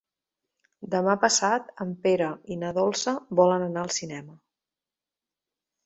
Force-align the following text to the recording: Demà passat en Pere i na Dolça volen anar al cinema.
Demà 0.95 1.13
passat 1.25 1.69
en 1.85 1.93
Pere 2.07 2.31
i 2.55 2.59
na 2.65 2.73
Dolça 2.81 3.17
volen 3.43 3.69
anar 3.71 3.87
al 3.87 3.97
cinema. 4.01 4.39